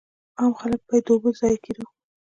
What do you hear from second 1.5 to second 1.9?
کېدو.